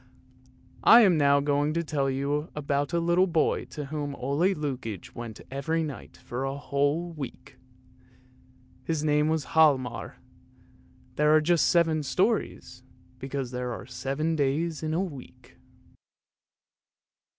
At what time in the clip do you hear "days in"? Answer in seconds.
14.35-14.95